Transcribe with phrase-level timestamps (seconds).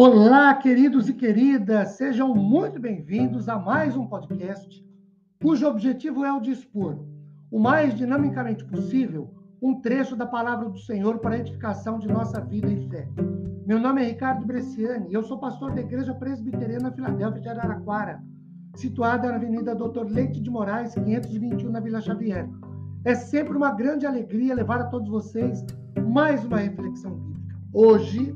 [0.00, 4.86] Olá, queridos e queridas, sejam muito bem-vindos a mais um podcast
[5.42, 7.04] cujo objetivo é o de expor,
[7.50, 9.28] o mais dinamicamente possível,
[9.60, 13.08] um trecho da palavra do Senhor para a edificação de nossa vida e fé.
[13.66, 18.22] Meu nome é Ricardo Bresciani e eu sou pastor da Igreja Presbiteriana Filadélfia de Araraquara,
[18.76, 22.48] situada na Avenida Doutor Leite de Moraes, 521, na Vila Xavier.
[23.04, 25.66] É sempre uma grande alegria levar a todos vocês
[26.08, 27.56] mais uma reflexão bíblica.
[27.74, 28.32] Hoje,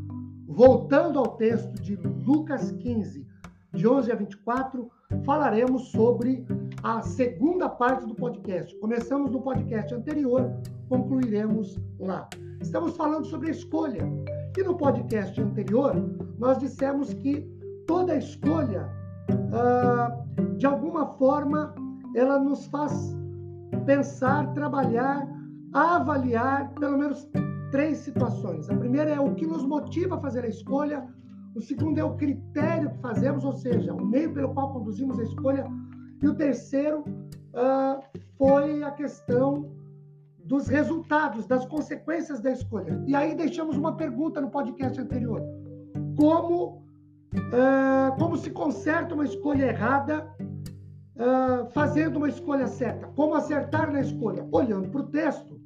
[0.55, 3.27] Voltando ao texto de Lucas 15,
[3.73, 4.91] de 11 a 24,
[5.24, 6.45] falaremos sobre
[6.83, 8.79] a segunda parte do podcast.
[8.79, 10.52] Começamos no podcast anterior,
[10.91, 12.29] concluiremos lá.
[12.60, 14.02] Estamos falando sobre a escolha.
[14.55, 15.95] E no podcast anterior,
[16.38, 17.41] nós dissemos que
[17.87, 18.91] toda escolha,
[19.55, 20.23] ah,
[20.59, 21.74] de alguma forma,
[22.15, 23.16] ela nos faz
[23.87, 25.27] pensar, trabalhar,
[25.73, 27.27] avaliar pelo menos
[27.73, 28.69] três situações.
[28.71, 31.09] A primeira é o que nos motiva a fazer a escolha,
[31.57, 35.24] o segundo é o critério que fazemos, ou seja, o meio pelo qual conduzimos a
[35.24, 35.66] escolha,
[36.23, 38.01] e o terceiro uh,
[38.37, 39.73] foi a questão
[40.45, 43.02] dos resultados, das consequências da escolha.
[43.07, 45.41] E aí deixamos uma pergunta no podcast anterior:
[46.16, 46.85] como
[47.35, 50.29] uh, como se conserta uma escolha errada
[51.16, 53.07] uh, fazendo uma escolha certa?
[53.09, 54.46] Como acertar na escolha?
[54.52, 55.61] Olhando para o texto,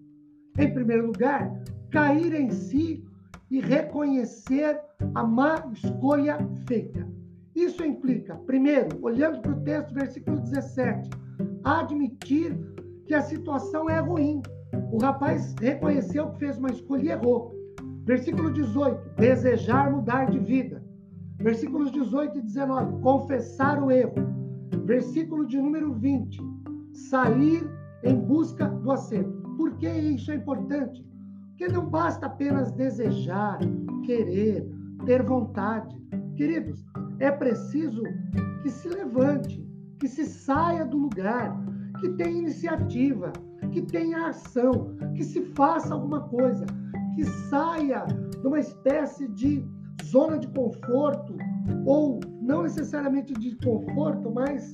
[0.59, 1.53] em primeiro lugar,
[1.97, 3.03] cair em si
[3.51, 4.79] e reconhecer
[5.15, 7.09] a má escolha feita.
[7.55, 11.09] Isso implica, primeiro, olhando para o texto, versículo 17,
[11.65, 12.55] admitir
[13.07, 14.43] que a situação é ruim.
[14.93, 17.55] O rapaz reconheceu que fez uma escolha e errou.
[18.05, 20.85] Versículo 18, desejar mudar de vida.
[21.39, 24.17] Versículos 18 e 19, confessar o erro.
[24.85, 26.43] Versículo de número 20,
[26.93, 27.67] sair
[28.05, 29.33] em busca do acerto.
[29.57, 31.07] Por que isso é importante?
[31.57, 33.59] Porque não basta apenas desejar,
[34.05, 34.71] querer,
[35.07, 35.97] ter vontade.
[36.37, 36.85] Queridos,
[37.19, 38.03] é preciso
[38.63, 39.67] que se levante,
[39.99, 41.59] que se saia do lugar,
[41.99, 43.33] que tenha iniciativa,
[43.73, 46.67] que tenha ação, que se faça alguma coisa,
[47.15, 49.65] que saia de uma espécie de
[50.05, 51.39] zona de conforto,
[51.87, 54.71] ou não necessariamente de conforto, mas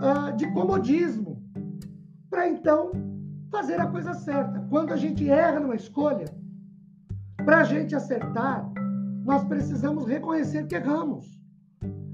[0.00, 1.42] uh, de comodismo,
[2.30, 2.90] para então
[3.50, 4.60] fazer a coisa certa.
[4.68, 6.26] Quando a gente erra numa escolha,
[7.44, 8.68] para a gente acertar,
[9.24, 11.40] nós precisamos reconhecer que erramos,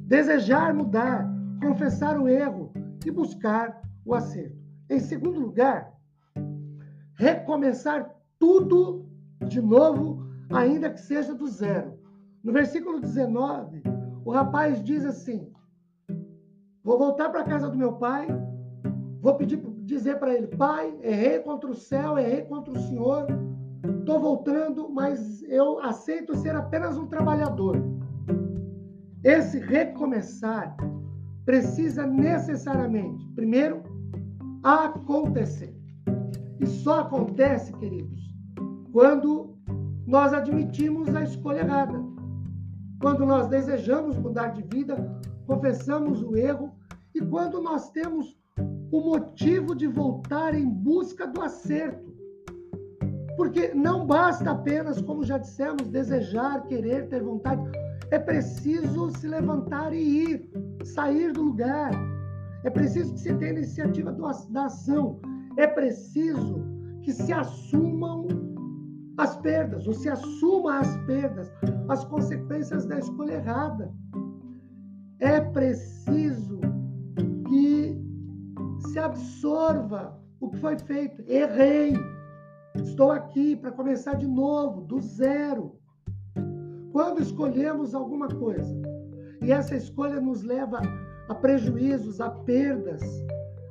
[0.07, 1.27] desejar mudar,
[1.61, 2.73] confessar o erro
[3.05, 4.57] e buscar o acerto.
[4.91, 5.93] Em segundo lugar,
[7.15, 9.07] recomeçar tudo
[9.47, 11.99] de novo, ainda que seja do zero.
[12.43, 13.83] No versículo 19,
[14.25, 15.51] o rapaz diz assim:
[16.83, 18.27] Vou voltar para a casa do meu pai,
[19.21, 19.59] vou pedir
[19.93, 23.27] dizer para ele: Pai, errei contra o céu, errei contra o Senhor,
[23.99, 27.77] estou voltando, mas eu aceito ser apenas um trabalhador.
[29.23, 30.77] Esse recomeçar
[31.45, 33.83] precisa necessariamente, primeiro,
[34.63, 35.77] acontecer.
[36.59, 38.21] E só acontece, queridos,
[38.93, 39.57] quando
[40.07, 42.01] nós admitimos a escolha errada.
[43.01, 44.97] Quando nós desejamos mudar de vida,
[45.47, 46.73] confessamos o erro
[47.15, 48.37] e quando nós temos
[48.93, 52.13] o motivo de voltar em busca do acerto.
[53.39, 57.63] Porque não basta apenas, como já dissemos, desejar, querer, ter vontade.
[58.11, 60.51] É preciso se levantar e ir,
[60.85, 61.91] sair do lugar.
[62.65, 65.19] É preciso que se tenha iniciativa da ação.
[65.57, 66.63] É preciso
[67.01, 68.29] que se assumam
[69.17, 71.51] as perdas, ou se assuma as perdas,
[71.89, 73.91] as consequências da escolha errada.
[75.19, 75.93] É preciso
[79.13, 81.23] absorva o que foi feito.
[81.31, 81.95] Errei.
[82.75, 85.77] Estou aqui para começar de novo, do zero.
[86.91, 88.75] Quando escolhemos alguma coisa
[89.43, 90.81] e essa escolha nos leva
[91.29, 93.03] a prejuízos, a perdas,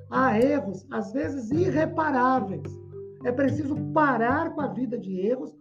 [0.09, 2.63] a erros, às vezes irreparáveis,
[3.23, 5.55] é preciso parar com a vida de erros,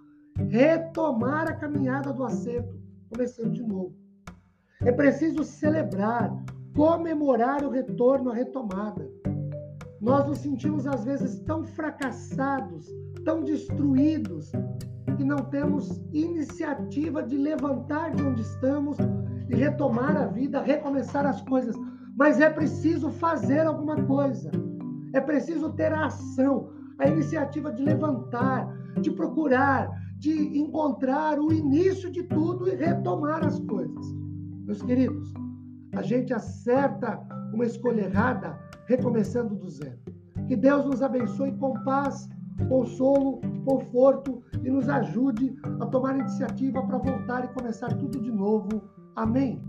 [0.48, 2.78] retomar a caminhada do acerto,
[3.10, 3.94] começando de novo.
[4.82, 6.30] É preciso celebrar,
[6.74, 9.06] comemorar o retorno, a retomada.
[10.00, 12.86] Nós nos sentimos às vezes tão fracassados,
[13.24, 14.50] tão destruídos,
[15.16, 18.96] que não temos iniciativa de levantar de onde estamos
[19.50, 21.76] e retomar a vida, recomeçar as coisas.
[22.16, 24.50] Mas é preciso fazer alguma coisa.
[25.12, 28.66] É preciso ter a ação, a iniciativa de levantar,
[29.02, 34.06] de procurar, de encontrar o início de tudo e retomar as coisas.
[34.64, 35.34] Meus queridos,
[35.94, 37.20] a gente acerta
[37.52, 38.58] uma escolha errada
[38.90, 40.00] recomeçando do zero.
[40.48, 42.28] Que Deus nos abençoe com paz,
[42.68, 48.82] consolo, conforto e nos ajude a tomar iniciativa para voltar e começar tudo de novo.
[49.14, 49.62] Amém.